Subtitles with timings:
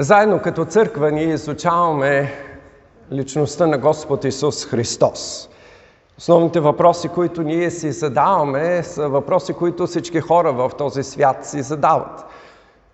[0.00, 2.32] Заедно като църква ние изучаваме
[3.12, 5.48] личността на Господ Исус Христос.
[6.18, 11.62] Основните въпроси, които ние си задаваме, са въпроси, които всички хора в този свят си
[11.62, 12.24] задават.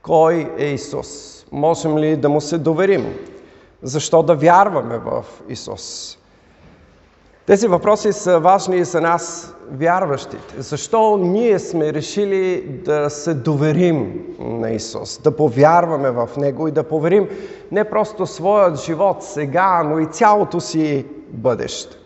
[0.03, 1.45] Кой е Исус?
[1.53, 3.14] Можем ли да му се доверим?
[3.82, 6.18] Защо да вярваме в Исус?
[7.47, 10.55] Тези въпроси са важни и за нас, вярващите.
[10.59, 16.82] Защо ние сме решили да се доверим на Исус, да повярваме в Него и да
[16.82, 17.29] поверим
[17.73, 21.96] не просто своят живот сега, но и цялото си бъдеще.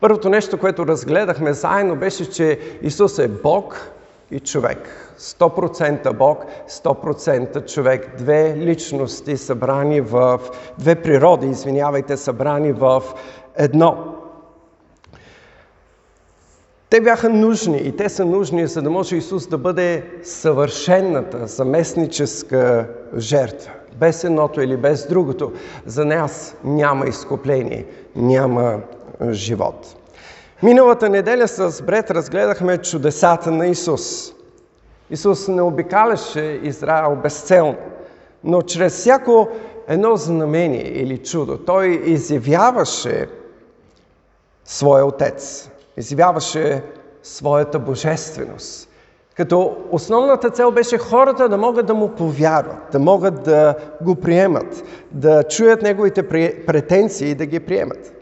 [0.00, 3.90] Първото нещо, което разгледахме заедно, беше, че Исус е Бог
[4.30, 5.14] и човек.
[5.18, 8.14] 100% Бог, 100% човек.
[8.18, 10.40] Две личности събрани в...
[10.78, 13.02] Две природи, извинявайте, събрани в
[13.56, 14.13] едно.
[16.94, 22.88] Те бяха нужни и те са нужни, за да може Исус да бъде съвършенната заместническа
[23.16, 23.72] жертва.
[23.96, 25.52] Без едното или без другото.
[25.86, 28.80] За нас няма изкупление, няма
[29.30, 29.96] живот.
[30.62, 34.32] Миналата неделя с Бред разгледахме чудесата на Исус.
[35.10, 37.76] Исус не обикаляше Израел безцелно,
[38.44, 39.48] но чрез всяко
[39.88, 43.28] едно знамение или чудо той изявяваше
[44.64, 46.82] своя Отец изявяваше
[47.22, 48.88] своята божественост.
[49.36, 54.84] Като основната цел беше хората да могат да му повярват, да могат да го приемат,
[55.12, 56.28] да чуят неговите
[56.66, 58.12] претенции и да ги приемат.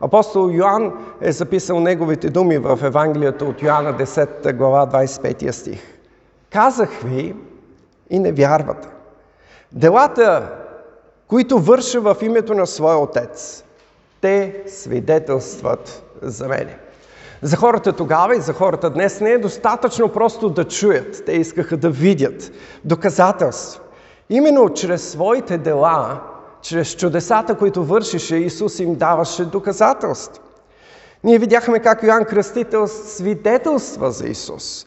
[0.00, 5.80] Апостол Йоанн е записал неговите думи в Евангелието от Йоанна 10 глава 25 стих.
[6.50, 7.34] Казах ви
[8.10, 8.88] и не вярвате.
[9.72, 10.52] Делата,
[11.28, 13.64] които върша в името на своя Отец,
[14.20, 16.78] те свидетелстват за мене.
[17.42, 21.22] За хората тогава и за хората днес не е достатъчно просто да чуят.
[21.26, 22.52] Те искаха да видят
[22.84, 23.82] доказателства.
[24.30, 26.20] Именно чрез своите дела,
[26.62, 30.42] чрез чудесата, които вършише, Исус им даваше доказателства.
[31.24, 34.86] Ние видяхме как Йоанн Кръстител свидетелства за Исус.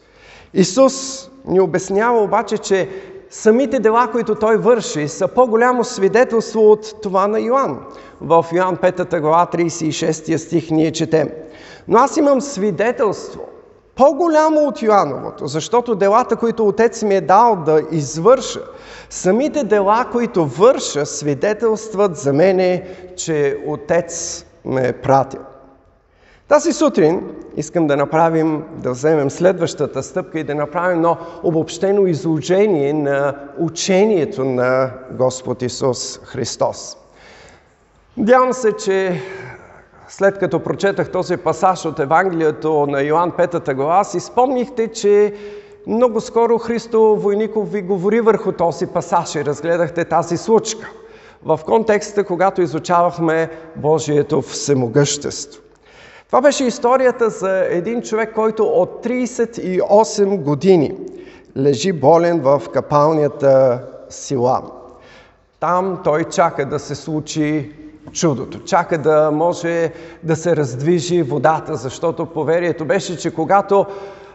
[0.54, 2.88] Исус ни обяснява обаче, че
[3.30, 7.78] самите дела, които той върши, са по-голямо свидетелство от това на Йоанн.
[8.20, 11.28] В Йоанн 5 глава 36 стих ние четем–
[11.88, 13.40] но аз имам свидетелство,
[13.96, 18.60] по-голямо от Йоановото, защото делата, които Отец ми е дал да извърша,
[19.10, 25.40] самите дела, които върша, свидетелстват за мене, че Отец ме е пратил.
[26.48, 27.22] Тази сутрин
[27.56, 34.44] искам да направим, да вземем следващата стъпка и да направим едно обобщено изложение на учението
[34.44, 36.96] на Господ Исус Христос.
[38.16, 39.22] Надявам се, че
[40.08, 45.34] след като прочетах този пасаж от Евангелието на Йоанн 5 глава, си спомнихте, че
[45.86, 50.88] много скоро Христо Войников ви говори върху този пасаж и разгледахте тази случка
[51.44, 55.62] в контекста, когато изучавахме Божието всемогъщество.
[56.26, 60.94] Това беше историята за един човек, който от 38 години
[61.56, 64.70] лежи болен в капалнята Силам.
[65.60, 67.72] Там той чака да се случи
[68.12, 68.58] чудото.
[68.58, 73.86] Чака да може да се раздвижи водата, защото поверието беше, че когато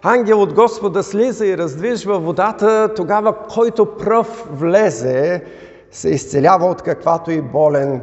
[0.04, 5.44] ангел от Господа слиза и раздвижва водата, тогава който пръв влезе,
[5.92, 8.02] се изцелява от каквато и болен,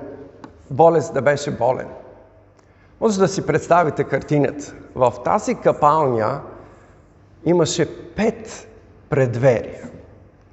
[0.71, 1.87] болест да беше болен.
[3.01, 4.75] Може да си представите картината.
[4.95, 6.41] В тази капалня
[7.45, 8.69] имаше пет
[9.11, 9.89] предверия.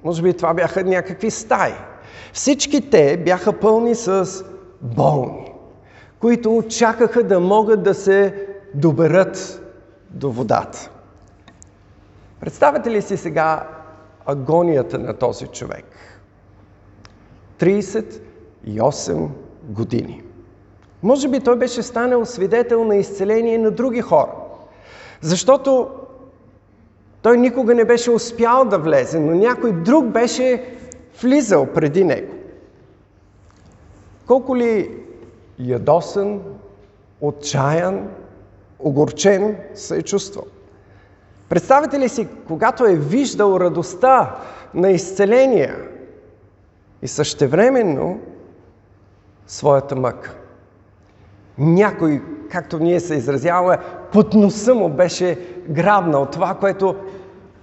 [0.04, 1.74] Може би това бяха някакви стаи.
[2.32, 4.44] Всички те бяха пълни с
[4.80, 5.52] болни,
[6.20, 9.62] които чакаха да могат да се доберат
[10.10, 10.90] до водата.
[12.40, 13.68] Представете ли си сега
[14.26, 15.84] агонията на този човек?
[17.60, 19.28] 38
[19.62, 20.22] години.
[21.02, 24.32] Може би той беше станал свидетел на изцеление на други хора.
[25.20, 25.88] Защото
[27.22, 30.76] той никога не беше успял да влезе, но някой друг беше
[31.22, 32.35] влизал преди него.
[34.26, 34.98] Колко ли
[35.58, 36.42] ядосан,
[37.20, 38.08] отчаян,
[38.78, 40.44] огорчен се е чувствал.
[41.48, 44.36] Представете ли си, когато е виждал радостта
[44.74, 45.74] на изцеление
[47.02, 48.20] и същевременно
[49.46, 50.34] своята мъка.
[51.58, 53.78] Някой, както ние се изразяваме,
[54.12, 55.38] под носа му беше
[55.68, 56.96] грабнал това, което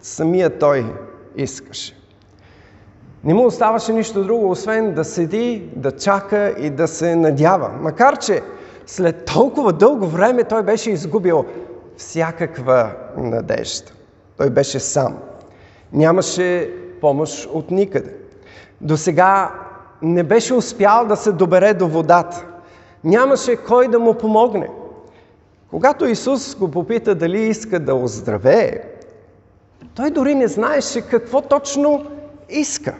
[0.01, 0.93] самия той
[1.35, 2.02] искаше.
[3.23, 7.69] Не му оставаше нищо друго, освен да седи, да чака и да се надява.
[7.81, 8.41] Макар, че
[8.85, 11.45] след толкова дълго време той беше изгубил
[11.97, 13.91] всякаква надежда.
[14.37, 15.17] Той беше сам.
[15.93, 16.71] Нямаше
[17.01, 18.15] помощ от никъде.
[18.81, 19.51] До сега
[20.01, 22.45] не беше успял да се добере до водата.
[23.03, 24.69] Нямаше кой да му помогне.
[25.69, 28.79] Когато Исус го попита дали иска да оздравее,
[29.95, 32.05] той дори не знаеше какво точно
[32.49, 32.95] иска.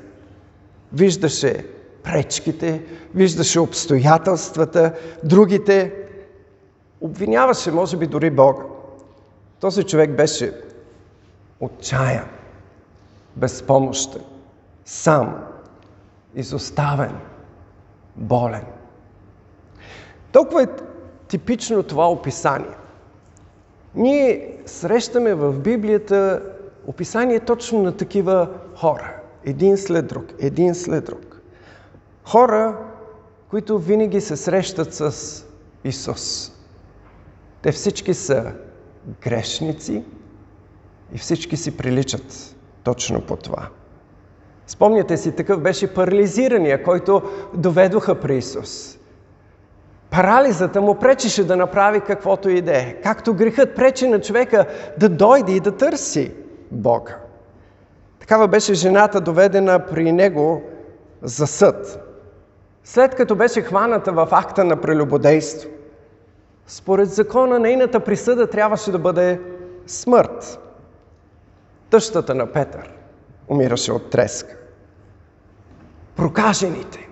[0.94, 1.66] Виждаше
[2.04, 2.81] пречките,
[3.16, 4.94] виждаше обстоятелствата,
[5.24, 5.94] другите.
[7.01, 8.63] Обвиняваше, може би, дори Бога.
[9.60, 10.54] Този човек беше
[11.60, 12.28] отчаян,
[13.36, 14.22] безпомощен,
[14.86, 15.44] сам,
[16.36, 17.16] изоставен,
[18.16, 18.63] болен.
[20.31, 20.68] Толкова е
[21.28, 22.75] типично това описание.
[23.95, 26.44] Ние срещаме в Библията
[26.88, 29.22] описание точно на такива хора.
[29.45, 31.42] Един след друг, един след друг.
[32.24, 32.78] Хора,
[33.50, 35.45] които винаги се срещат с
[35.84, 36.51] Исус.
[37.62, 38.51] Те всички са
[39.22, 40.04] грешници
[41.13, 43.68] и всички си приличат точно по това.
[44.68, 47.22] Спомняте си, такъв беше парализирания, който
[47.54, 48.98] доведоха при Исус.
[50.10, 53.01] Парализата му пречеше да направи каквото и да е.
[53.04, 54.66] Както грехът пречи на човека
[54.98, 56.34] да дойде и да търси
[56.72, 57.22] Бога.
[58.23, 60.61] Такава беше жената доведена при него
[61.21, 61.99] за съд.
[62.83, 65.69] След като беше хваната в акта на прелюбодейство,
[66.67, 69.41] според закона нейната присъда трябваше да бъде
[69.87, 70.59] смърт.
[71.89, 72.91] Тъщата на Петър
[73.47, 74.55] умираше от треска.
[76.15, 77.09] Прокажените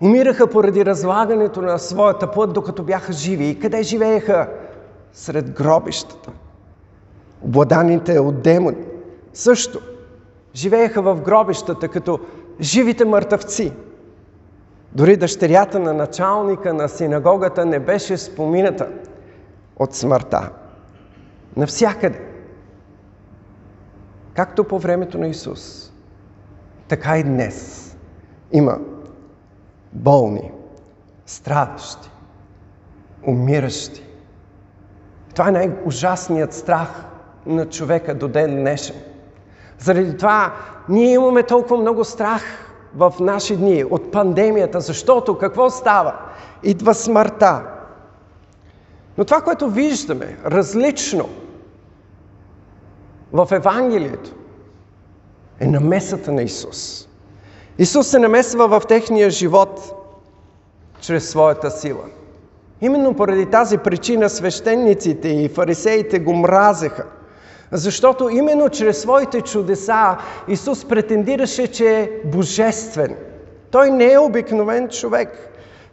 [0.00, 3.48] умираха поради разлагането на своята път, докато бяха живи.
[3.48, 4.48] И къде живееха?
[5.12, 6.30] Сред гробищата.
[7.42, 8.84] Обладаните от демони
[9.32, 9.80] също
[10.54, 12.20] живееха в гробищата като
[12.60, 13.72] живите мъртъвци.
[14.92, 18.88] Дори дъщерята на началника на синагогата не беше спомината
[19.76, 20.50] от смъртта.
[21.56, 22.20] Навсякъде.
[24.34, 25.92] Както по времето на Исус,
[26.88, 27.90] така и днес
[28.52, 28.78] има
[29.92, 30.52] болни,
[31.26, 32.10] страдащи,
[33.26, 34.04] умиращи.
[35.30, 37.04] Това е най-ужасният страх
[37.46, 38.96] на човека до ден днешен.
[39.84, 40.54] Заради това
[40.88, 42.42] ние имаме толкова много страх
[42.96, 46.14] в наши дни от пандемията, защото какво става?
[46.62, 47.62] Идва смъртта.
[49.18, 51.28] Но това, което виждаме различно
[53.32, 54.30] в Евангелието,
[55.60, 57.08] е намесата на Исус.
[57.78, 59.94] Исус се намесва в техния живот
[61.00, 62.04] чрез своята сила.
[62.80, 67.06] Именно поради тази причина свещениците и фарисеите го мразеха.
[67.74, 70.16] Защото именно чрез своите чудеса
[70.48, 73.16] Исус претендираше, че е божествен.
[73.70, 75.50] Той не е обикновен човек.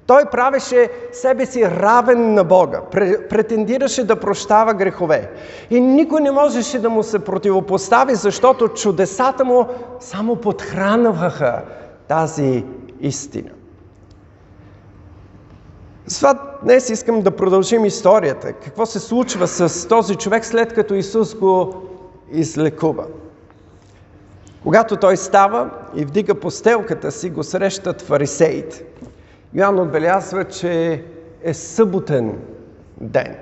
[0.07, 2.81] Той правеше себе си равен на Бога,
[3.29, 5.31] претендираше да прощава грехове.
[5.69, 9.65] И никой не можеше да му се противопостави, защото чудесата му
[9.99, 11.61] само подхранваха
[12.07, 12.65] тази
[12.99, 13.49] истина.
[16.05, 18.53] Затова днес искам да продължим историята.
[18.53, 21.73] Какво се случва с този човек след като Исус го
[22.31, 23.05] излекува?
[24.63, 28.83] Когато той става и вдига постелката си, го срещат фарисеите.
[29.53, 31.03] Йоанн отбелязва, че
[31.43, 32.37] е съботен
[33.01, 33.35] ден.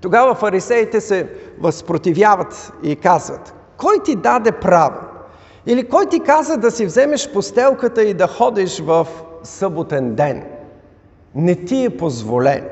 [0.00, 1.28] Тогава фарисеите се
[1.60, 4.96] възпротивяват и казват, кой ти даде право?
[5.66, 9.06] Или кой ти каза да си вземеш постелката и да ходиш в
[9.42, 10.44] съботен ден?
[11.34, 12.68] Не ти е позволен.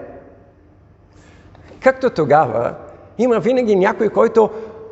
[1.81, 2.75] Както тогава,
[3.19, 4.51] има винаги някой, който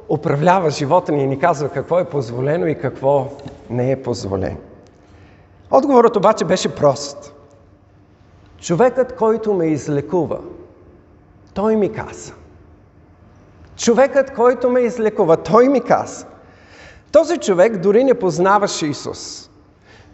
[0.08, 3.28] управлява живота ни и ни казва какво е позволено и какво
[3.70, 4.56] не е позволено.
[5.70, 7.34] Отговорът обаче беше прост.
[8.58, 10.38] Човекът, който ме излекува,
[11.54, 12.32] той ми каза.
[13.76, 16.26] Човекът, който ме излекува, той ми каза.
[17.12, 19.50] Този човек дори не познаваше Исус.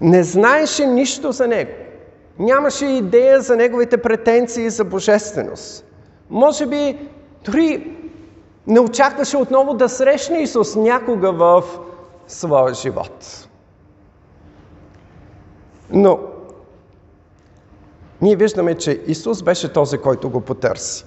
[0.00, 1.70] Не знаеше нищо за него.
[2.38, 5.84] Нямаше идея за неговите претенции за божественост.
[6.30, 7.08] Може би
[7.44, 7.96] дори
[8.66, 11.62] не очакваше отново да срещне Исус някога в
[12.26, 13.48] своя живот.
[15.90, 16.18] Но
[18.22, 21.04] ние виждаме, че Исус беше този, който го потърси.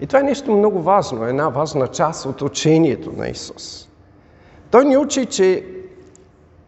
[0.00, 3.88] И това е нещо много важно, една важна част от учението на Исус.
[4.70, 5.66] Той ни учи, че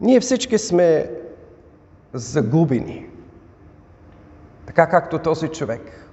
[0.01, 1.11] ние всички сме
[2.13, 3.05] загубени.
[4.65, 6.09] Така както този човек.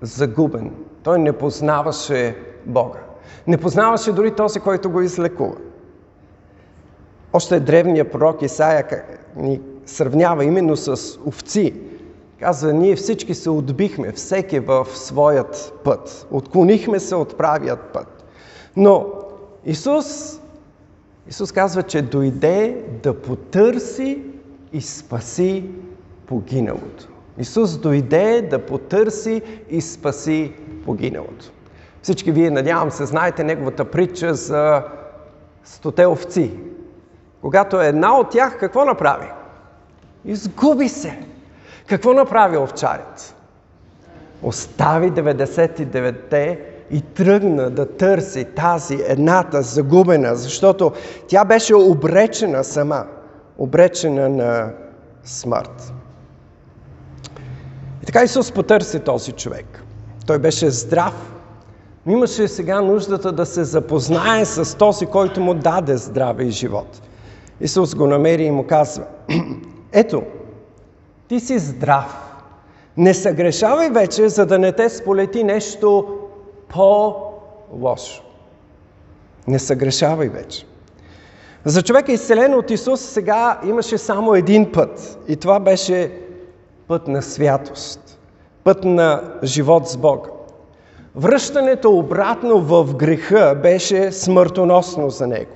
[0.00, 0.72] Загубен.
[1.02, 2.36] Той не познаваше
[2.66, 2.98] Бога.
[3.46, 5.56] Не познаваше дори този, който го излекува.
[7.32, 9.04] Още древният пророк Исаия
[9.36, 11.74] ни сравнява именно с овци,
[12.40, 16.26] Казва, ние всички се отбихме, всеки в своят път.
[16.30, 18.24] Отклонихме се от правият път.
[18.76, 19.06] Но
[19.64, 20.40] Исус,
[21.28, 24.22] Исус казва, че дойде да потърси
[24.74, 25.64] и спаси
[26.26, 27.08] погиналото.
[27.38, 30.52] Исус дойде да потърси и спаси
[30.84, 31.50] погиналото.
[32.02, 34.82] Всички вие, надявам се, знаете неговата притча за
[35.64, 36.50] стоте овци.
[37.40, 39.26] Когато една от тях какво направи?
[40.24, 41.18] Изгуби се.
[41.86, 43.34] Какво направи овчарят?
[44.42, 50.92] Остави 99-те и тръгна да търси тази едната загубена, защото
[51.28, 53.06] тя беше обречена сама,
[53.58, 54.72] обречена на
[55.24, 55.92] смърт.
[58.02, 59.84] И така Исус потърси този човек.
[60.26, 61.34] Той беше здрав,
[62.06, 67.02] но имаше сега нуждата да се запознае с този, който му даде здраве и живот.
[67.60, 69.04] Исус го намери и му казва,
[69.92, 70.22] ето,
[71.28, 72.20] ти си здрав.
[72.96, 76.18] Не съгрешавай вече, за да не те сполети нещо
[76.68, 78.22] по-лошо.
[79.46, 80.66] Не съгрешавай вече.
[81.66, 85.18] За човека изцелен от Исус сега имаше само един път.
[85.28, 86.12] И това беше
[86.88, 88.18] път на святост.
[88.64, 90.28] Път на живот с Бога.
[91.16, 95.50] Връщането обратно в греха беше смъртоносно за него.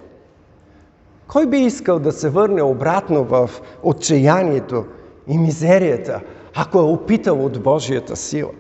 [1.27, 3.50] Кой би искал да се върне обратно в
[3.83, 4.85] отчаянието
[5.27, 6.21] и мизерията,
[6.55, 8.50] ако е опитал от Божията сила?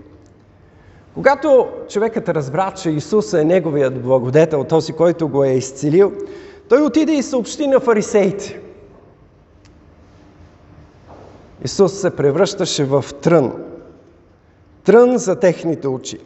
[1.14, 6.12] Когато човекът разбра, че Исус е неговият благодетел, този, който го е изцелил,
[6.68, 8.60] той отиде и съобщи на фарисеите.
[11.64, 13.52] Исус се превръщаше в трън.
[14.84, 16.18] Трън за техните очи.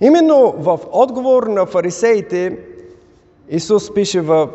[0.00, 2.58] Именно в отговор на фарисеите
[3.48, 4.48] Исус пише в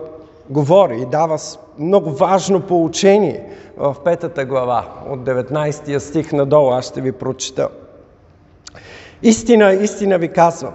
[0.49, 1.39] говори и дава
[1.79, 6.71] много важно поучение в петата глава от 19 стих надолу.
[6.71, 7.69] Аз ще ви прочита.
[9.23, 10.73] Истина, истина ви казвам.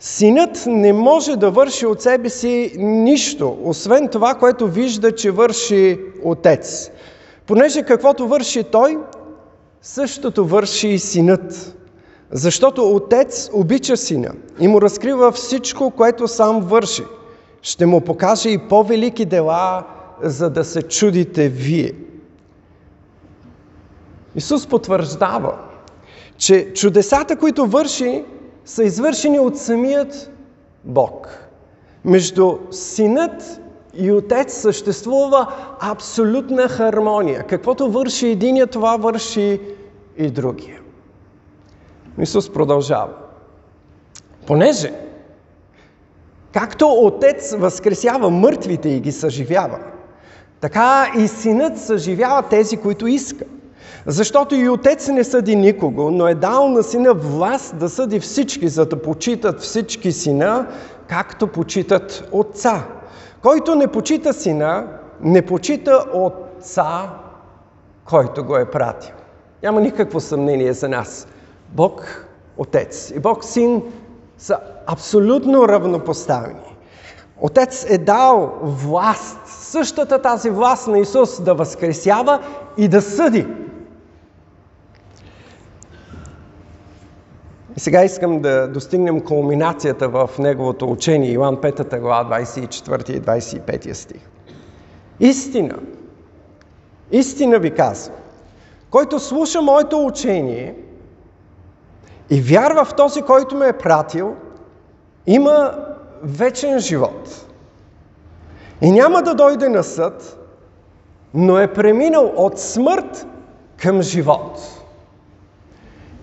[0.00, 6.00] Синът не може да върши от себе си нищо, освен това, което вижда, че върши
[6.24, 6.90] Отец.
[7.46, 8.98] Понеже каквото върши Той,
[9.82, 11.76] същото върши и Синът.
[12.30, 17.04] Защото Отец обича Сина и му разкрива всичко, което сам върши.
[17.62, 19.84] Ще му покаже и по-велики дела,
[20.22, 21.92] за да се чудите вие.
[24.34, 25.58] Исус потвърждава,
[26.38, 28.24] че чудесата, които върши,
[28.66, 30.30] са извършени от самият
[30.84, 31.28] Бог.
[32.04, 33.60] Между Синът
[33.94, 37.42] и Отец съществува абсолютна хармония.
[37.46, 39.60] Каквото върши единия, това върши
[40.16, 40.80] и другия.
[42.20, 43.12] Исус продължава.
[44.46, 44.92] Понеже,
[46.52, 49.78] както Отец възкресява мъртвите и ги съживява,
[50.60, 53.44] така и Синът съживява тези, които иска.
[54.06, 58.68] Защото и Отец не съди никого, но е дал на Сина власт да съди всички,
[58.68, 60.66] за да почитат всички Сина,
[61.06, 62.84] както почитат Отца.
[63.42, 64.86] Който не почита Сина,
[65.20, 67.10] не почита Отца,
[68.04, 69.14] който го е пратил.
[69.62, 71.26] Няма никакво съмнение за нас.
[71.72, 73.82] Бог Отец и Бог Син
[74.38, 76.76] са абсолютно равнопоставени.
[77.40, 82.40] Отец е дал власт, същата тази власт на Исус да възкресява
[82.76, 83.46] и да съди.
[87.76, 93.92] И сега искам да достигнем кулминацията в неговото учение, Иоанн 5 глава, 24 и 25
[93.92, 94.20] стих.
[95.20, 95.78] Истина,
[97.10, 98.16] истина ви казвам,
[98.90, 100.74] който слуша моето учение–
[102.30, 104.34] и вярва в този, който ме е пратил,
[105.26, 105.74] има
[106.22, 107.46] вечен живот.
[108.80, 110.38] И няма да дойде на съд,
[111.34, 113.26] но е преминал от смърт
[113.76, 114.75] към живот.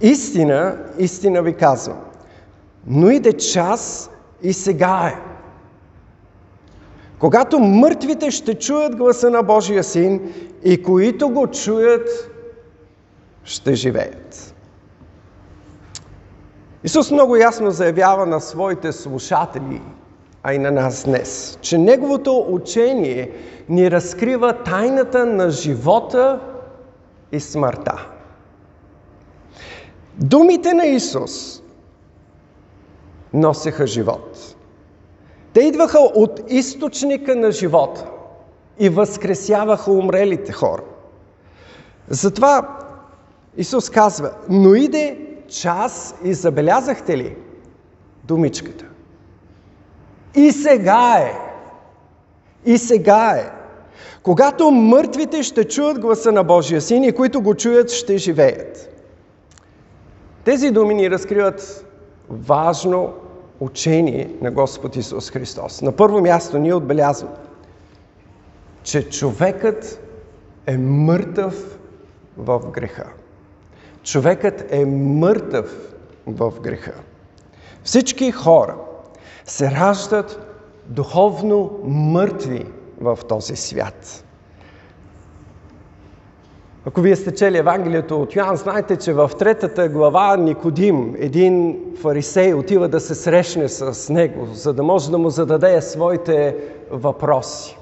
[0.02, 2.00] Истина, истина ви казвам,
[2.88, 4.10] но иде час
[4.42, 5.20] и сега е.
[7.20, 10.34] Когато мъртвите ще чуят гласа на Божия Син
[10.64, 12.10] и които го чуят,
[13.44, 14.56] ще живеят.
[16.84, 19.82] Исус много ясно заявява на своите слушатели,
[20.44, 23.32] а и на нас днес, че Неговото учение
[23.70, 26.40] ни разкрива тайната на живота
[27.32, 28.08] и смъртта.
[30.17, 31.62] Думите на Исус
[33.34, 34.55] носеха живот.
[35.53, 38.05] Те идваха от източника на живота
[38.79, 40.84] и възкресяваха умрелите хора.
[42.10, 42.79] Затова
[43.58, 47.36] Исус казва, но иде час и забелязахте ли
[48.24, 48.86] думичката?
[50.36, 51.34] И сега е.
[52.65, 53.51] И сега е.
[54.24, 58.93] Когато мъртвите ще чуят гласа на Божия син и които го чуят ще живеят.
[60.46, 61.86] Тези думи ни разкриват
[62.30, 63.14] важно
[63.60, 65.82] учение на Господ Исус Христос.
[65.82, 67.36] На първо място ние отбелязваме,
[68.84, 70.00] че човекът
[70.68, 71.80] е мъртъв
[72.38, 73.06] в греха.
[74.04, 75.94] Човекът е мъртъв
[76.28, 76.94] в греха.
[77.84, 78.76] Всички хора
[79.46, 82.66] се раждат духовно мъртви
[83.02, 84.24] в този свят.
[86.86, 92.54] Ако вие сте чели Евангелието от Йоан, знаете, че в третата глава Никодим, един фарисей,
[92.54, 96.56] отива да се срещне с него, за да може да му зададе своите
[96.92, 97.78] въпроси.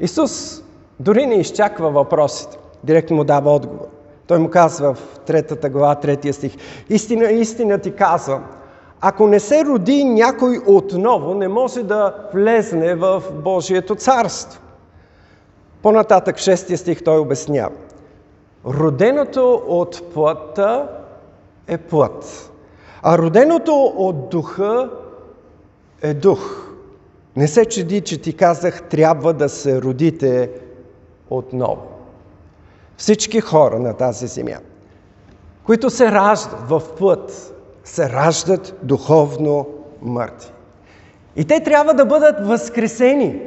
[0.00, 0.62] Исус
[1.00, 3.86] дори не изчаква въпросите, директно му дава отговор.
[4.26, 6.56] Той му казва в третата глава, третия стих,
[6.88, 8.44] истина, истина ти казвам,
[9.00, 14.60] ако не се роди някой отново, не може да влезне в Божието царство.
[15.82, 17.74] По-нататък шестия стих той обяснява.
[18.68, 20.88] Роденото от плътта
[21.66, 22.52] е плът,
[23.02, 24.90] а роденото от духа
[26.02, 26.68] е дух.
[27.36, 30.50] Не се чуди, че ти казах, трябва да се родите
[31.30, 31.82] отново.
[32.96, 34.58] Всички хора на тази земя,
[35.66, 39.66] които се раждат в плът, се раждат духовно
[40.02, 40.52] мъртви.
[41.36, 43.42] И те трябва да бъдат възкресени.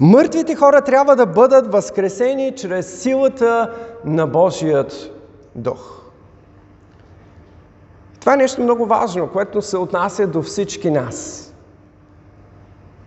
[0.00, 3.74] Мъртвите хора трябва да бъдат възкресени чрез силата
[4.04, 5.10] на Божият
[5.54, 6.02] дух.
[8.20, 11.44] Това е нещо много важно, което се отнася до всички нас.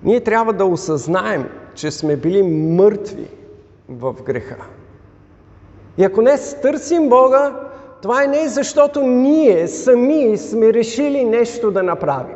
[0.03, 3.27] Ние трябва да осъзнаем, че сме били мъртви
[3.89, 4.55] в греха.
[5.97, 7.55] И ако не търсим Бога,
[8.01, 12.35] това е не защото ние сами сме решили нещо да направим.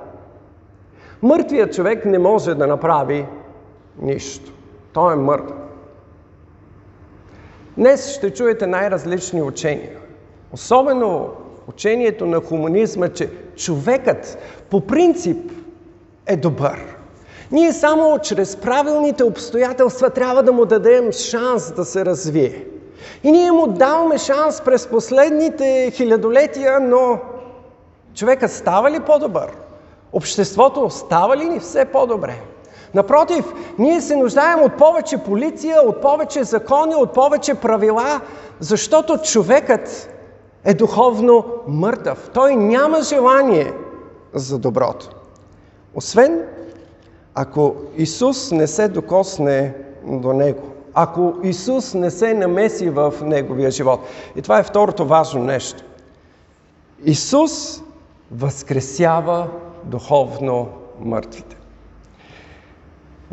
[1.22, 3.26] Мъртвият човек не може да направи
[4.02, 4.52] нищо.
[4.94, 5.54] Той е мъртв.
[7.78, 9.98] Днес ще чуете най-различни учения.
[10.52, 11.30] Особено
[11.68, 14.38] учението на хуманизма, че човекът
[14.70, 15.52] по принцип
[16.28, 16.96] е добър.
[17.52, 22.66] Ние само чрез правилните обстоятелства трябва да му дадем шанс да се развие.
[23.24, 27.20] И ние му даваме шанс през последните хилядолетия, но
[28.14, 29.52] човекът става ли по-добър?
[30.14, 32.42] Обществото става ли ни все по-добре?
[32.96, 38.22] Напротив, ние се нуждаем от повече полиция, от повече закони, от повече правила,
[38.60, 40.10] защото човекът
[40.64, 42.30] е духовно мъртъв.
[42.34, 43.74] Той няма желание
[44.34, 45.10] за доброто.
[45.96, 46.42] Освен
[47.34, 54.00] ако Исус не се докосне до него, ако Исус не се намеси в неговия живот.
[54.36, 55.84] И това е второто важно нещо.
[57.04, 57.82] Исус
[58.32, 59.48] възкресява
[59.84, 60.68] духовно
[61.00, 61.58] мъртвите.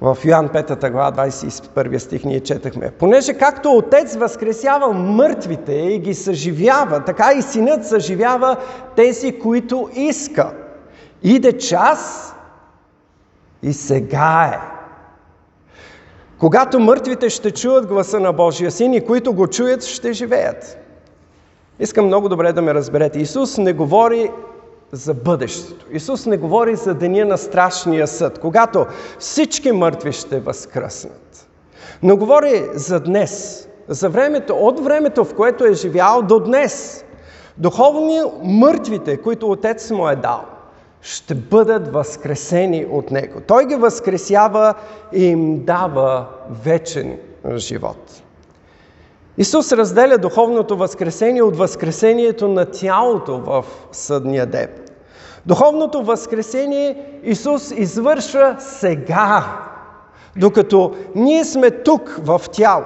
[0.00, 2.90] В Йоан 5 глава 21 стих ние четахме.
[2.90, 8.57] Понеже както Отец възкресява мъртвите и ги съживява, така и Синът съживява
[8.96, 10.52] тези, които иска.
[11.22, 12.35] Иде час
[13.62, 14.72] и сега е
[16.42, 20.78] когато мъртвите ще чуят гласа на Божия Син и които го чуят, ще живеят.
[21.81, 23.18] Искам много добре да ме разберете.
[23.18, 24.31] Исус не говори
[24.92, 25.87] за бъдещето.
[25.92, 28.87] Исус не говори за деня на страшния съд, когато
[29.18, 31.48] всички мъртви ще възкръснат.
[32.02, 37.05] Но говори за днес, за времето, от времето, в което е живял до днес.
[37.59, 40.44] Духовно мъртвите, които Отец му е дал
[41.02, 43.40] ще бъдат възкресени от Него.
[43.46, 44.74] Той ги възкресява
[45.12, 46.26] и им дава
[46.64, 47.18] вечен
[47.57, 48.22] живот.
[49.38, 54.68] Исус разделя духовното възкресение от възкресението на тялото в съдния ден.
[55.46, 59.44] Духовното възкресение Исус извършва сега,
[60.37, 62.85] докато ние сме тук в тяло.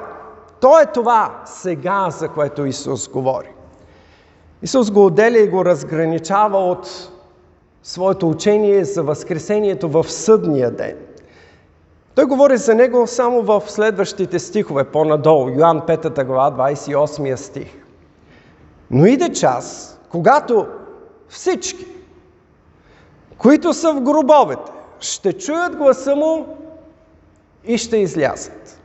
[0.61, 3.49] То е това сега, за което Исус говори.
[4.63, 7.11] Исус го отделя и го разграничава от
[7.83, 10.97] своето учение за Възкресението в съдния ден.
[12.15, 17.69] Той говори за него само в следващите стихове, по-надолу, Йоан 5 глава, 28 стих.
[18.91, 20.67] Но иде час, когато
[21.29, 21.87] всички,
[23.39, 26.57] които са в гробовете, ще чуят гласа му
[27.65, 28.81] и ще излязат.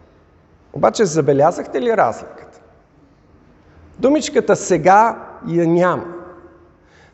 [0.73, 2.61] Обаче забелязахте ли разликата?
[3.99, 6.05] Думичката сега я няма.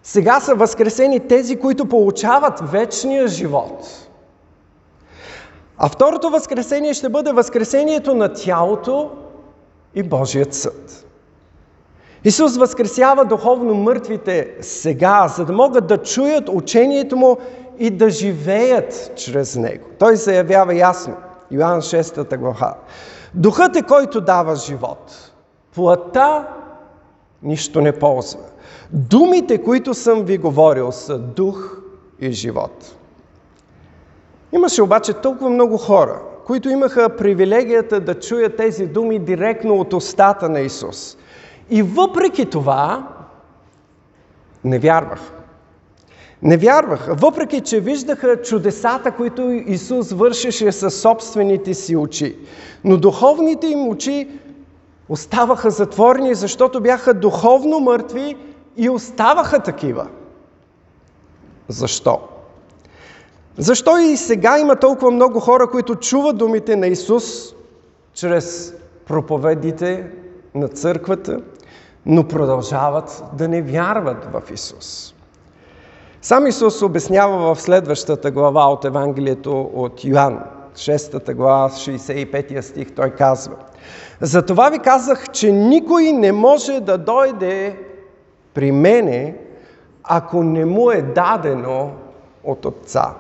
[0.04, 4.08] Сега са възкресени тези, които получават вечния живот.
[5.78, 9.12] А второто възкресение ще бъде възкресението на тялото
[9.96, 11.07] и Божият съд.
[12.28, 17.38] Исус възкресява духовно мъртвите сега, за да могат да чуят учението му
[17.80, 19.86] и да живеят чрез него.
[20.00, 21.16] Той заявява ясно,
[21.52, 22.76] Йоанн 6 глава.
[23.34, 25.32] Духът е който дава живот.
[25.76, 26.48] Плата
[27.44, 28.44] нищо не ползва.
[28.92, 31.78] Думите, които съм ви говорил, са дух
[32.20, 32.96] и живот.
[34.52, 40.50] Имаше обаче толкова много хора, които имаха привилегията да чуят тези думи директно от устата
[40.50, 41.18] на Исус.
[41.70, 43.08] И въпреки това,
[44.64, 45.32] не вярваха.
[46.42, 52.38] Не вярваха, въпреки че виждаха чудесата, които Исус вършеше със собствените си очи.
[52.84, 54.30] Но духовните им очи
[55.10, 58.38] оставаха затворени, защото бяха духовно мъртви
[58.78, 60.08] и оставаха такива.
[61.68, 62.20] Защо?
[63.58, 67.56] Защо и сега има толкова много хора, които чуват думите на Исус
[68.14, 68.74] чрез
[69.06, 70.12] проповедите
[70.56, 71.42] на църквата,
[72.08, 75.14] но продължават да не вярват в Исус?
[76.22, 80.40] Сам Исус обяснява в следващата глава от Евангелието от Йоанн,
[80.76, 83.56] 6 глава, 65 стих, той казва
[84.22, 87.80] Затова ви казах, че никой не може да дойде
[88.54, 89.36] при мене,
[90.04, 91.92] ако не му е дадено
[92.44, 93.14] от Отца.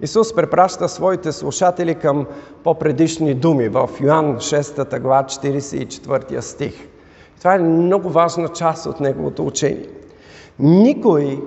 [0.00, 2.26] Исус препраща своите слушатели към
[2.64, 6.88] по-предишни думи в Йоанн 6 глава 44 стих.
[7.46, 9.88] Това е много важна част от неговото учение.
[10.58, 11.42] Никой,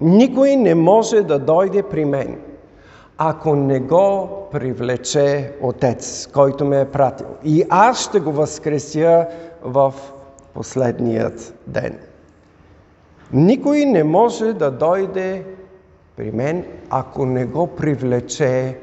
[0.00, 2.40] никой не може да дойде при мен,
[3.18, 7.26] ако не го привлече Отец, който ме е пратил.
[7.44, 9.26] И аз ще го възкреся
[9.62, 9.94] в
[10.54, 11.98] последният ден.
[13.32, 15.44] Никой не може да дойде
[16.16, 18.78] при мен, ако не го привлече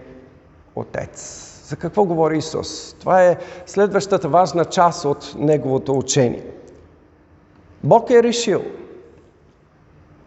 [0.76, 1.54] Отец.
[1.68, 2.94] За какво говори Исус?
[3.00, 6.46] Това е следващата важна част от Неговото учение.
[7.84, 8.62] Бог е решил,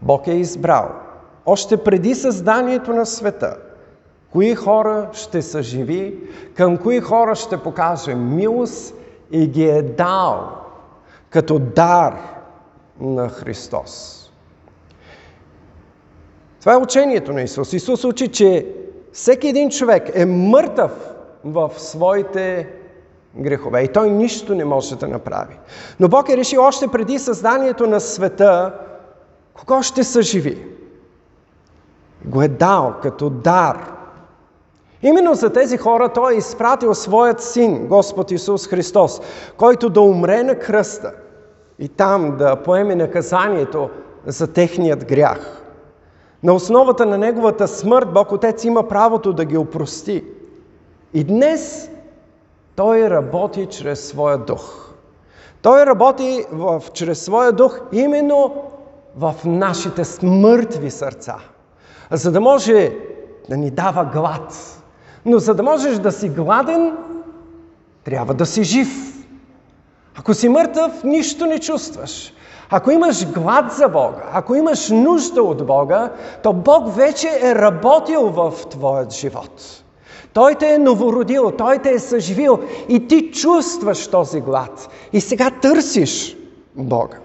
[0.03, 0.89] Бог е избрал,
[1.47, 3.57] още преди създанието на света,
[4.33, 6.19] кои хора ще са живи,
[6.55, 8.95] към кои хора ще покаже милост
[9.31, 10.51] и ги е дал
[11.31, 12.17] като дар
[13.01, 14.17] на Христос.
[16.61, 17.73] Това е учението на Исус.
[17.73, 18.67] Исус учи, че
[19.13, 21.10] всеки един човек е мъртъв
[21.45, 22.69] в своите
[23.37, 25.59] грехове и той нищо не може да направи.
[26.01, 28.75] Но Бог е решил още преди създанието на света,
[29.55, 30.67] кого ще съживи.
[32.25, 33.93] Го е дал като дар.
[35.03, 39.21] Именно за тези хора Той е изпратил своят син, Господ Исус Христос,
[39.57, 41.13] който да умре на кръста
[41.79, 43.91] и там да поеме наказанието
[44.27, 45.63] за техният грях.
[46.43, 50.25] На основата на Неговата смърт Бог Отец има правото да ги опрости.
[51.15, 51.91] И днес
[52.77, 54.91] Той работи чрез Своя дух.
[55.63, 58.55] Той работи в, чрез Своя дух именно
[59.17, 61.37] в нашите смъртви сърца,
[62.11, 62.93] за да може
[63.49, 64.77] да ни дава глад.
[65.25, 66.97] Но за да можеш да си гладен,
[68.05, 68.89] трябва да си жив.
[70.19, 72.33] Ако си мъртъв, нищо не чувстваш.
[72.71, 78.31] Ако имаш глад за Бога, ако имаш нужда от Бога, то Бог вече е работил
[78.31, 79.83] в твоят живот.
[80.33, 84.89] Той те е новородил, Той те е съживил и ти чувстваш този глад.
[85.13, 86.37] И сега търсиш
[86.77, 87.19] Бога.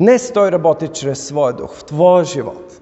[0.00, 2.80] Днес Той работи чрез Своя дух в твоя живот,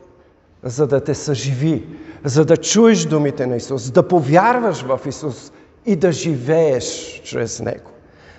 [0.62, 1.88] за да те съживи,
[2.24, 5.52] за да чуеш думите на Исус, да повярваш в Исус
[5.86, 7.90] и да живееш чрез Него.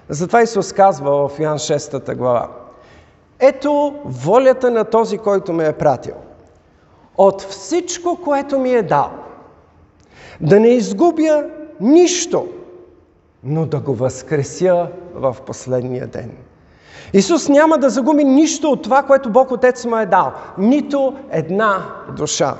[0.09, 2.49] Затова Исус казва в Йоан 6 глава.
[3.39, 6.15] Ето волята на този, който ме е пратил.
[7.21, 9.09] От всичко, което ми е дал,
[10.41, 11.43] да не изгубя
[11.79, 12.47] нищо,
[13.43, 16.31] но да го възкреся в последния ден.
[17.13, 20.31] Исус няма да загуби нищо от това, което Бог Отец му е дал.
[20.57, 21.85] Нито една
[22.17, 22.55] душа.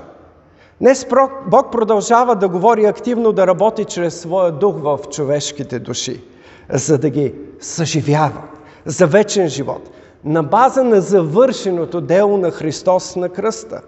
[0.81, 1.07] Днес
[1.47, 6.21] Бог продължава да говори активно, да работи чрез своя дух в човешките души
[6.69, 8.41] за да ги съживява
[8.85, 9.89] за вечен живот,
[10.23, 13.81] на база на завършеното дело на Христос на кръста.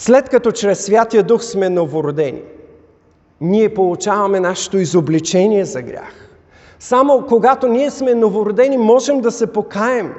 [0.00, 2.42] След като чрез Святия Дух сме новородени,
[3.40, 6.28] ние получаваме нашето изобличение за грях.
[6.78, 10.14] Само когато ние сме новородени, можем да се покаем.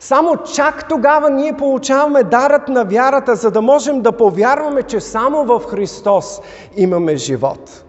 [0.00, 5.44] Само чак тогава ние получаваме дарът на вярата, за да можем да повярваме, че само
[5.44, 6.40] в Христос
[6.76, 7.84] имаме живот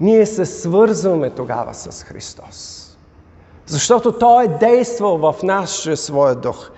[0.00, 2.84] ние се свързваме тогава с Христос.
[3.66, 6.70] Защото Той е действал в нас чрез Своя дух.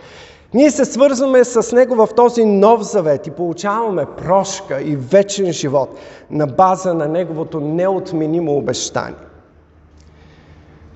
[0.55, 5.99] Ние се свързваме с Него в този нов завет и получаваме прошка и вечен живот
[6.31, 9.15] на база на Неговото неотменимо обещание.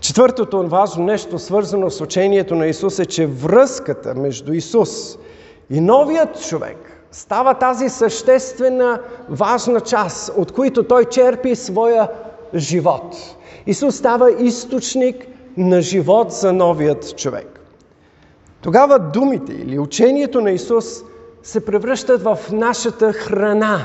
[0.01, 5.19] Четвъртото важно нещо, свързано с учението на Исус е, че връзката между Исус
[5.71, 12.09] и новият човек става тази съществена, важна част, от които той черпи своя
[12.55, 13.17] живот.
[13.67, 17.54] Исус става източник на живот за новият човек.
[18.65, 20.85] Тогава думите или учението на Исус
[21.43, 23.79] се превръщат в нашата храна.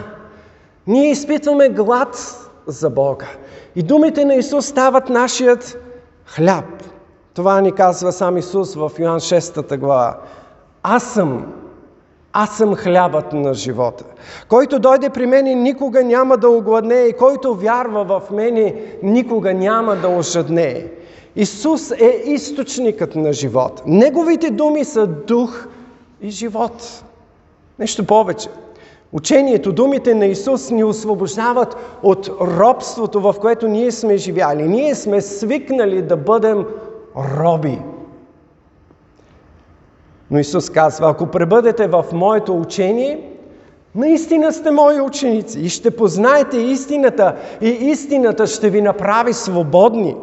[0.87, 3.27] Ние изпитваме глад за Бога.
[3.75, 5.77] И думите на Исус стават нашият
[6.25, 6.65] хляб.
[7.33, 10.17] Това ни казва сам Исус в Йоан 6 глава.
[10.83, 11.53] Аз съм,
[12.33, 14.03] аз съм хлябът на живота.
[14.49, 19.95] Който дойде при мене, никога няма да огладне и който вярва в мене, никога няма
[19.95, 20.85] да ожадне.
[21.35, 23.81] Исус е източникът на живот.
[23.85, 25.67] Неговите думи са дух
[26.21, 27.03] и живот.
[27.79, 28.49] Нещо повече.
[29.13, 34.63] Учението, думите на Исус ни освобождават от робството, в което ние сме живяли.
[34.63, 36.65] Ние сме свикнали да бъдем
[37.17, 37.79] роби.
[40.31, 43.29] Но Исус казва, ако пребъдете в моето учение,
[43.95, 50.15] наистина сте мои ученици и ще познаете истината и истината ще ви направи свободни.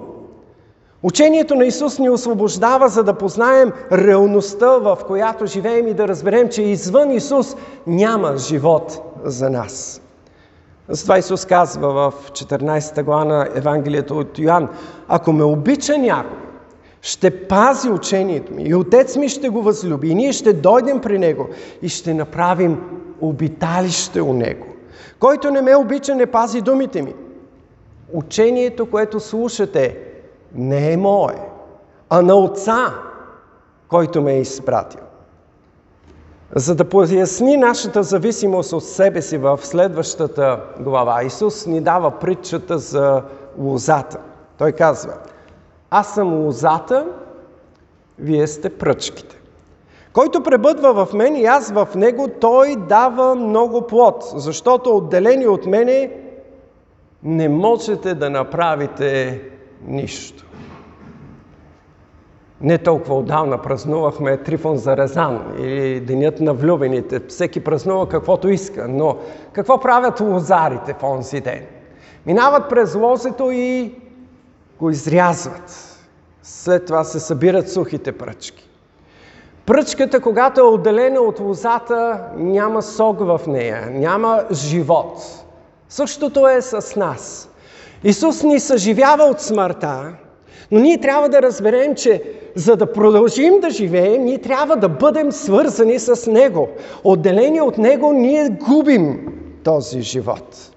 [1.03, 6.49] Учението на Исус ни освобождава, за да познаем реалността, в която живеем и да разберем,
[6.49, 10.03] че извън Исус няма живот за нас.
[10.89, 14.69] Затова Исус казва в 14 глава на Евангелието от Йоан,
[15.09, 16.46] ако ме обича някой,
[17.07, 21.19] ще пази учението ми и Отец ми ще го възлюби и ние ще дойдем при
[21.19, 21.49] Него
[21.83, 22.81] и ще направим
[23.21, 24.67] обиталище у Него.
[25.19, 27.15] Който не ме обича, не пази думите ми.
[28.13, 29.99] Учението, което слушате,
[30.55, 31.35] не е мое,
[32.11, 32.95] а на Отца,
[33.89, 35.01] който ме е изпратил.
[36.55, 42.79] За да поясни нашата зависимост от себе си в следващата глава, Исус ни дава притчата
[42.79, 43.23] за
[43.59, 44.19] лозата.
[44.59, 45.15] Той казва,
[45.99, 47.07] аз съм лозата,
[48.19, 49.41] вие сте пръчките.
[50.13, 55.67] Който пребъдва в мен и аз в него, той дава много плод, защото отделени от
[55.67, 56.11] мене
[57.23, 59.41] не можете да направите
[59.87, 60.45] нищо.
[62.61, 67.21] Не толкова отдавна празнувахме Трифон Зарезан или Денят на влюбените.
[67.29, 69.17] Всеки празнува каквото иска, но
[69.53, 71.63] какво правят лозарите в онзи ден?
[72.27, 73.95] Минават през лозето и
[74.81, 75.97] го изрязват.
[76.43, 78.69] След това се събират сухите пръчки.
[79.67, 85.23] Пръчката, когато е отделена от лозата, няма сок в нея, няма живот.
[85.89, 87.49] Същото е с нас.
[88.05, 90.13] Исус ни съживява от смъртта,
[90.71, 92.23] но ние трябва да разберем, че
[92.55, 96.69] за да продължим да живеем, ние трябва да бъдем свързани с Него.
[97.05, 99.27] Отделени от Него, ние губим
[99.65, 100.76] този живот.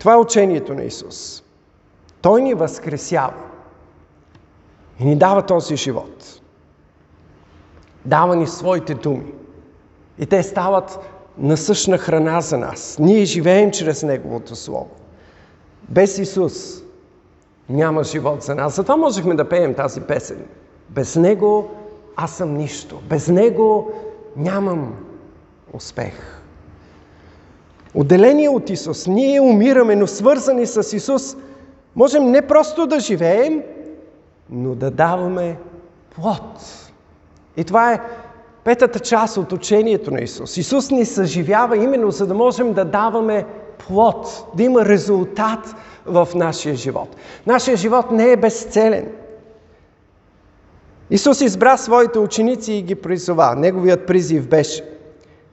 [0.00, 1.42] Това е учението на Исус.
[2.22, 3.34] Той ни възкресява
[5.00, 6.40] и ни дава този живот.
[8.04, 9.32] Дава ни своите думи.
[10.18, 10.98] И те стават
[11.38, 12.96] насъщна храна за нас.
[13.00, 14.90] Ние живеем чрез Неговото Слово.
[15.88, 16.82] Без Исус
[17.68, 18.76] няма живот за нас.
[18.76, 20.44] Затова можехме да пеем тази песен.
[20.88, 21.70] Без Него
[22.16, 23.00] аз съм нищо.
[23.08, 23.92] Без Него
[24.36, 24.94] нямам
[25.72, 26.39] успех.
[27.94, 31.36] Отделение от Исус, ние умираме, но свързани с Исус,
[31.96, 33.62] можем не просто да живеем,
[34.50, 35.56] но да даваме
[36.14, 36.90] плод.
[37.56, 38.00] И това е
[38.64, 40.56] петата част от учението на Исус.
[40.56, 43.46] Исус ни съживява именно за да можем да даваме
[43.78, 45.74] плод, да има резултат
[46.06, 47.16] в нашия живот.
[47.46, 49.08] Нашия живот не е безцелен.
[51.10, 53.54] Исус избра своите ученици и ги призова.
[53.54, 54.84] Неговият призив беше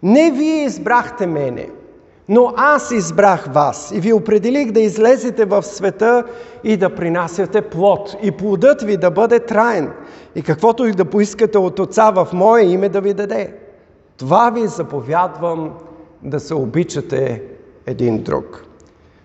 [0.03, 1.69] Не вие избрахте мене,
[2.29, 6.23] но аз избрах вас и ви определих да излезете в света
[6.63, 8.15] и да принасяте плод.
[8.23, 9.91] И плодът ви да бъде траен.
[10.35, 13.53] И каквото и да поискате от Отца в Мое име да ви даде.
[14.17, 15.73] Това ви заповядвам
[16.23, 17.43] да се обичате
[17.85, 18.63] един друг.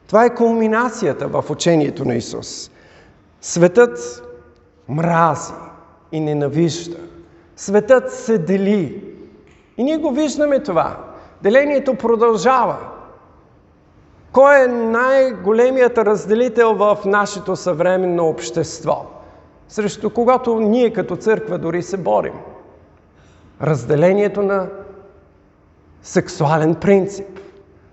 [0.06, 2.70] Това е кулминацията в учението на Исус.
[3.40, 4.22] Светът
[4.88, 5.52] мрази
[6.12, 6.96] и ненавижда.
[7.56, 9.04] Светът се дели.
[9.76, 10.96] И ние го виждаме това.
[11.42, 12.91] Делението продължава.
[14.32, 19.06] Кой е най-големият разделител в нашето съвременно общество?
[19.68, 22.34] Срещу когато ние като църква дори се борим.
[23.62, 24.68] Разделението на
[26.02, 27.26] сексуален принцип.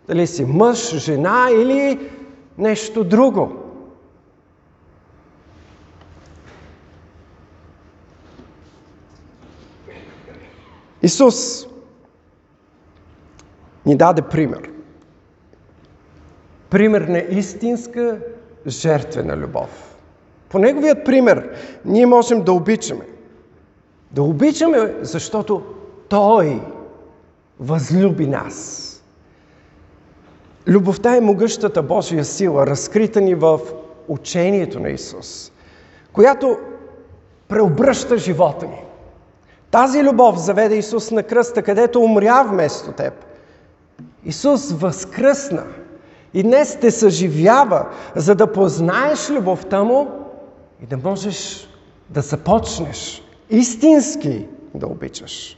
[0.08, 2.10] Дали си мъж, жена или
[2.58, 3.54] нещо друго.
[11.02, 11.67] Исус
[13.86, 14.78] ни даде пример.
[16.69, 18.17] Пример на истинска
[18.67, 19.95] жертвена любов.
[20.49, 21.49] По неговият пример
[21.86, 23.05] ние можем да обичаме.
[24.12, 25.63] Да обичаме, защото
[26.10, 26.62] Той
[27.60, 28.86] възлюби нас.
[30.67, 33.60] Любовта е могъщата Божия сила, разкрита ни в
[34.08, 35.51] учението на Исус,
[36.13, 36.58] която
[37.47, 38.84] преобръща живота ни.
[39.71, 43.13] Тази любов заведе Исус на кръста, където умря вместо теб.
[44.25, 45.63] Исус възкръсна
[46.33, 50.07] и днес те съживява, за да познаеш любовта Му
[50.83, 51.69] и да можеш
[52.09, 55.57] да започнеш истински да обичаш.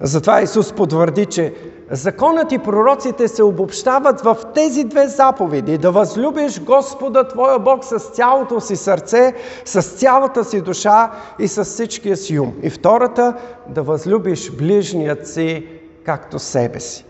[0.00, 1.54] Затова Исус потвърди, че
[1.90, 5.78] законът и пророците се обобщават в тези две заповеди.
[5.78, 11.64] Да възлюбиш Господа Твоя Бог с цялото си сърце, с цялата си душа и с
[11.64, 12.52] всичкия си ум.
[12.62, 13.34] И втората,
[13.68, 15.66] да възлюбиш ближният си
[16.04, 17.04] както себе си.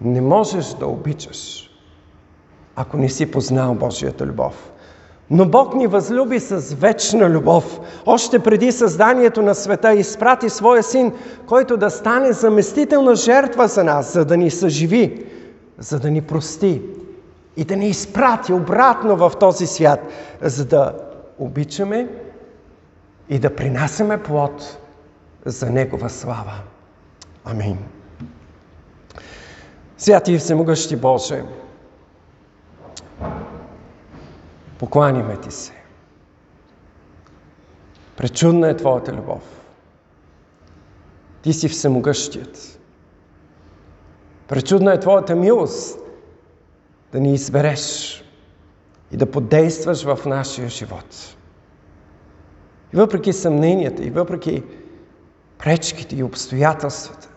[0.00, 1.70] Не можеш да обичаш,
[2.76, 4.70] ако не си познал Божията любов.
[5.30, 7.80] Но Бог ни възлюби с вечна любов.
[8.06, 11.12] Още преди създанието на света изпрати Своя Син,
[11.46, 15.26] който да стане заместителна жертва за нас, за да ни съживи,
[15.78, 16.82] за да ни прости
[17.56, 20.00] и да ни изпрати обратно в този свят,
[20.42, 20.92] за да
[21.38, 22.08] обичаме
[23.28, 24.78] и да принасяме плод
[25.44, 26.54] за Негова слава.
[27.44, 27.78] Амин.
[30.04, 31.44] Святи и всемогъщи Боже,
[34.78, 35.72] Покланяме Ти се.
[38.16, 39.42] Пречудна е Твоята любов.
[41.42, 42.80] Ти си всемогъщият.
[44.48, 45.98] Пречудна е Твоята милост
[47.12, 48.24] да ни избереш
[49.12, 51.36] и да подействаш в нашия живот.
[52.92, 54.62] И въпреки съмненията, и въпреки
[55.58, 57.28] пречките и обстоятелствата,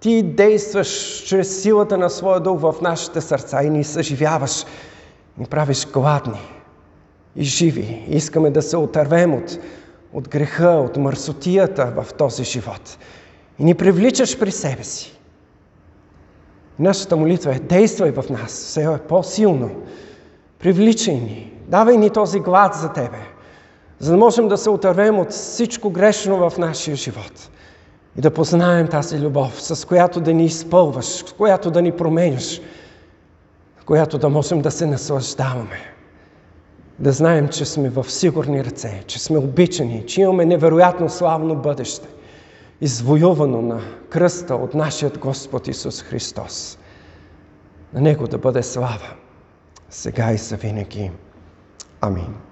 [0.00, 4.64] ти действаш чрез силата на своя дух в нашите сърца и ни съживяваш,
[5.38, 6.60] ни правиш гладни
[7.36, 8.04] и живи.
[8.08, 9.58] Искаме да се отървем от,
[10.12, 12.98] от греха, от мърсотията в този живот.
[13.58, 15.18] И ни привличаш при себе си.
[16.78, 19.70] Нашата молитва е действай в нас, все е по-силно.
[20.58, 23.20] Привличай ни, давай ни този глад за Тебе,
[23.98, 27.50] за да можем да се отървем от всичко грешно в нашия живот
[28.18, 32.60] и да познаем тази любов, с която да ни изпълваш, с която да ни променяш,
[33.86, 35.94] която да можем да се наслаждаваме
[36.98, 42.08] да знаем, че сме в сигурни ръце, че сме обичани, че имаме невероятно славно бъдеще,
[42.80, 46.78] извоювано на кръста от нашият Господ Исус Христос.
[47.94, 49.14] На Него да бъде слава,
[49.90, 51.10] сега и завинаги.
[52.00, 52.47] Амин.